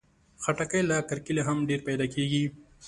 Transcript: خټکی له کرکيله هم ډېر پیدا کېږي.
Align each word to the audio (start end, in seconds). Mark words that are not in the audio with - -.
خټکی 0.43 0.81
له 0.89 0.97
کرکيله 1.09 1.41
هم 1.47 1.57
ډېر 1.69 1.79
پیدا 1.87 2.05
کېږي. 2.15 2.43